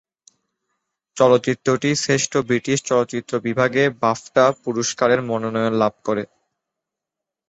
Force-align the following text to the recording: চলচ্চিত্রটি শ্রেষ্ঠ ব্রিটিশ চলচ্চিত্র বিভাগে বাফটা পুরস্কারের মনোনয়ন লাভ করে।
চলচ্চিত্রটি 1.17 1.89
শ্রেষ্ঠ 1.95 2.33
ব্রিটিশ 2.47 2.77
চলচ্চিত্র 2.85 3.33
বিভাগে 3.47 3.83
বাফটা 4.01 4.45
পুরস্কারের 4.63 5.19
মনোনয়ন 5.29 5.73
লাভ 5.73 5.93
করে। 6.03 6.23